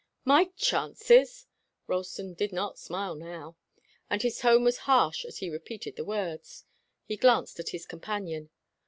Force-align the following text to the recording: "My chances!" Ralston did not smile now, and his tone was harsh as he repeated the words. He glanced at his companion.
"My 0.25 0.45
chances!" 0.57 1.45
Ralston 1.85 2.33
did 2.33 2.51
not 2.51 2.79
smile 2.79 3.13
now, 3.13 3.55
and 4.09 4.23
his 4.23 4.39
tone 4.39 4.63
was 4.63 4.79
harsh 4.89 5.23
as 5.25 5.37
he 5.37 5.49
repeated 5.51 5.95
the 5.95 6.03
words. 6.03 6.65
He 7.05 7.15
glanced 7.15 7.59
at 7.59 7.69
his 7.69 7.85
companion. 7.85 8.49